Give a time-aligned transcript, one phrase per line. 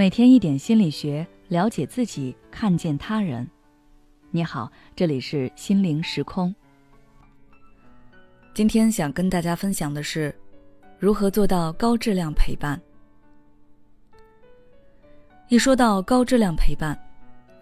[0.00, 3.46] 每天一点心理学，了解自己，看见他人。
[4.30, 6.54] 你好，这里是心灵时空。
[8.54, 10.34] 今天想跟大家分享的是，
[10.98, 12.80] 如何做到高质量陪伴。
[15.50, 16.98] 一说到高质量陪伴，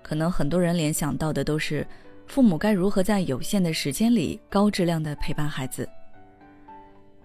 [0.00, 1.84] 可能很多人联想到的都是
[2.28, 5.88] 父母该如何在有限的时间里高质量的陪伴孩子。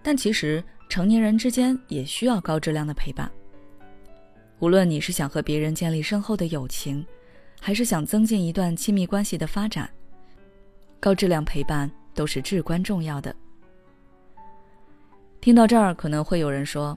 [0.02, 3.30] 但其实成年人之间也需要高质量的陪伴。
[4.60, 7.04] 无论你是想和别人建立深厚的友情，
[7.60, 9.90] 还是想增进一段亲密关系的发展，
[11.00, 13.34] 高质量陪伴都是至关重要的。
[15.40, 16.96] 听到这儿，可能会有人说，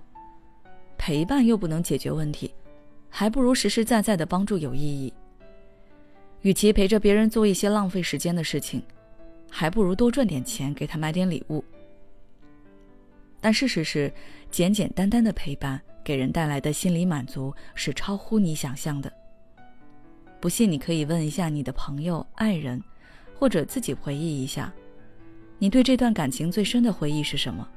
[0.98, 2.54] 陪伴又不能解决问题，
[3.10, 5.12] 还不如实实在在的帮助有意义。
[6.42, 8.82] 与其陪着别人做一些浪费时间的事情，
[9.50, 11.62] 还不如多赚点钱给他买点礼物。
[13.42, 14.14] 但事实是，
[14.50, 15.82] 简简单单的陪伴。
[16.08, 19.12] 给人带来的心理满足是超乎你想象的。
[20.40, 22.82] 不信，你可以问一下你的朋友、爱人，
[23.38, 24.72] 或者自己回忆一下，
[25.60, 27.68] 你对这段感情最深的回忆是什么？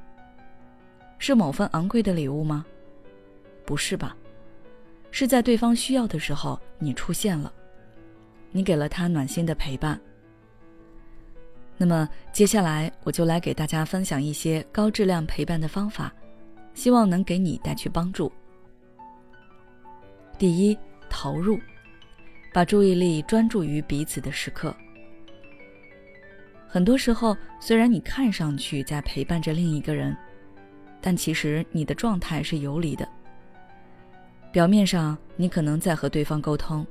[1.19, 2.65] 是某份昂贵的礼物吗？
[3.65, 4.15] 不是吧？
[5.11, 7.51] 是在对方需要的时候你出现了，
[8.53, 9.99] 你给了他暖心的陪伴。
[11.77, 16.13] 那么接下来我就来给大家分享一些高质量陪伴的方法。
[16.73, 18.31] 希望能给你带去帮助。
[20.37, 20.77] 第一，
[21.09, 21.59] 投入，
[22.53, 24.75] 把注意力专注于彼此的时刻。
[26.67, 30.15] 很多时候，虽然你看上去在陪伴着另一个人，
[31.01, 33.07] 但其实你的状态是游离的。
[34.51, 36.85] 表面上，你可能在和对方沟通，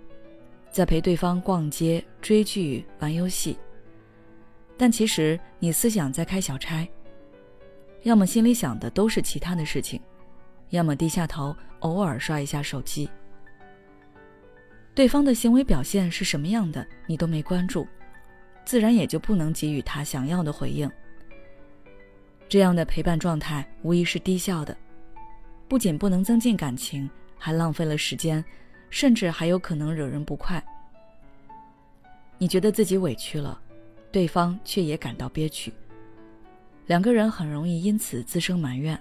[0.70, 3.58] 在陪对方逛街、追剧、玩游戏，
[4.76, 6.86] 但其实你思想在开小差。
[8.02, 10.00] 要么心里想的都是其他的事情，
[10.70, 13.08] 要么低下头偶尔刷一下手机。
[14.94, 17.86] 对方的行为表现是什么样的，你都没关注，
[18.64, 20.90] 自然也就不能给予他想要的回应。
[22.48, 24.76] 这样的陪伴状态无疑是低效的，
[25.68, 27.08] 不仅不能增进感情，
[27.38, 28.44] 还浪费了时间，
[28.90, 30.62] 甚至还有可能惹人不快。
[32.38, 33.60] 你觉得自己委屈了，
[34.10, 35.72] 对方却也感到憋屈。
[36.90, 39.00] 两个人很容易因此滋生埋怨，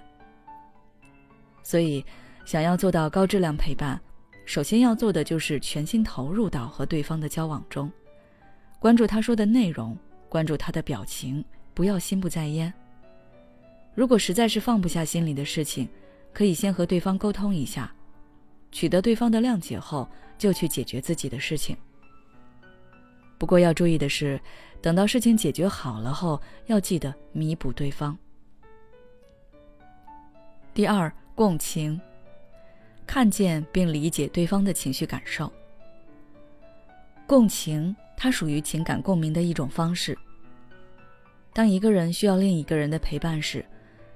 [1.60, 2.04] 所以
[2.44, 4.00] 想要做到高质量陪伴，
[4.46, 7.90] 首先要做的就是全心投入到和对方的交往中，
[8.78, 12.72] 关注他说的内容，关注他的表情，不要心不在焉。
[13.96, 15.88] 如果实在是放不下心里的事情，
[16.32, 17.92] 可以先和对方沟通一下，
[18.70, 20.08] 取得对方的谅解后，
[20.38, 21.76] 就去解决自己的事情。
[23.36, 24.40] 不过要注意的是，
[24.82, 28.16] 等到事情解决好了后，要记得弥补对方。
[30.72, 32.00] 第二，共情，
[33.06, 35.52] 看见并理解对方的情绪感受。
[37.26, 40.16] 共情，它属于情感共鸣的一种方式。
[41.52, 43.64] 当一个人需要另一个人的陪伴时，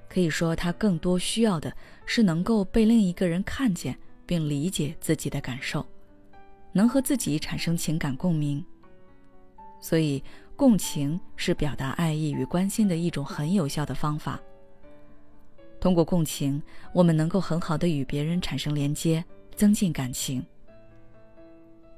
[0.07, 1.71] 可以说他更多需要的
[2.05, 5.85] 是能够被另一个人看见并理解自己的感受，
[6.71, 8.65] 能和自己产生情感共鸣。
[9.81, 10.23] 所以，
[10.55, 14.39] 共情是表达爱意与关心的一种很有效的方法。
[15.81, 16.61] 通过共情，
[16.93, 19.23] 我们能够很好的与别人产生连接，
[19.55, 20.43] 增进感情。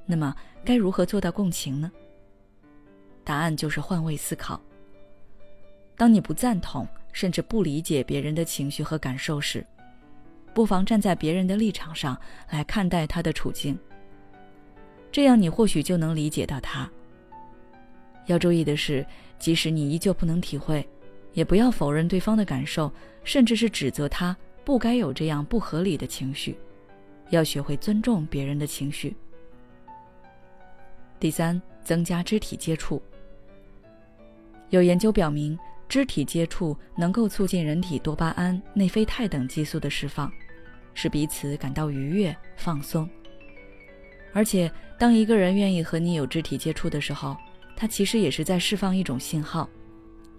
[0.04, 1.90] 那么，该如何做到共情呢？
[3.22, 4.60] 答案就是换位思考。
[5.96, 9.64] 当你不赞同，甚至不理解别人的情绪和感受时，
[10.52, 12.18] 不妨站在别人的立场上
[12.50, 13.78] 来看待他的处境。
[15.12, 16.90] 这样，你或许就能理解到他。
[18.28, 19.04] 要注意的是，
[19.38, 20.86] 即使你依旧不能体会，
[21.32, 22.92] 也不要否认对方的感受，
[23.24, 26.56] 甚至是指责他不该有这样不合理的情绪。
[27.30, 29.14] 要学会尊重别人的情绪。
[31.20, 33.02] 第三，增加肢体接触。
[34.70, 35.58] 有研究表明，
[35.88, 40.30] 肢体接触能够促进人体多巴胺、内啡肽等激素的释放，
[40.94, 43.08] 使彼此感到愉悦、放松。
[44.34, 47.36] 而且，当一个人愿意和你有肢体接触的时候，
[47.80, 49.70] 他其实也是在释放一种信号，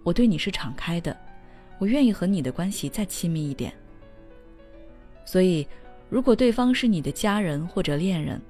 [0.03, 1.17] 我对你是敞开的，
[1.77, 3.73] 我愿意和你的关系再亲密一点。
[5.23, 5.65] 所以，
[6.09, 8.41] 如果对方是你的家人或者恋人，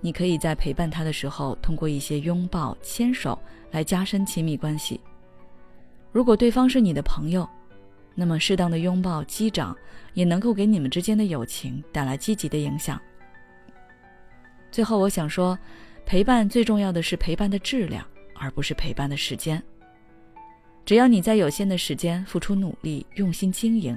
[0.00, 3.38] 你可以在陪伴他的时候，通过一些拥抱、牵手
[3.70, 5.00] 来加深亲密关系。
[6.10, 7.48] 如果对方是你的朋友，
[8.16, 9.76] 那么适当的拥抱、击掌
[10.14, 13.00] 也能够给你们之间的友情带来积极的影响。
[14.72, 15.56] 最后，我想说。
[16.10, 18.04] 陪伴最重要的是陪伴的质量，
[18.34, 19.62] 而不是陪伴的时间。
[20.84, 23.96] 只要你在有限的时间付出努力、用心经营，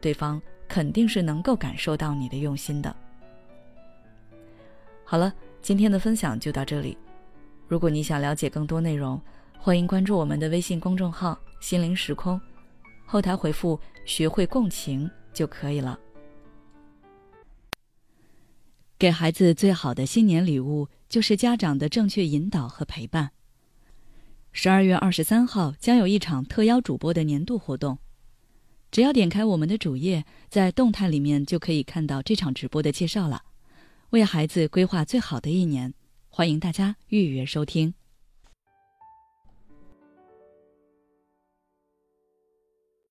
[0.00, 2.96] 对方肯定是能够感受到你的用心的。
[5.04, 6.96] 好了，今天的分享就到这里。
[7.68, 9.20] 如果你想了解更多内容，
[9.58, 12.40] 欢迎关注我们的微信公众号“心灵时空”，
[13.04, 16.00] 后台回复“学会共情”就可以了。
[19.02, 23.32] 给孩子最好的新年礼物，就是家长的正确引导和陪伴。
[24.52, 27.98] 十二月二十三号将有一场特邀主播的年度活动，
[28.92, 33.42] 只要点开我们的主页，在动态里面就可以看到这场直播的介绍了。
[34.10, 35.92] 为孩子规划最好的一年，
[36.28, 37.94] 欢迎大家预约收听。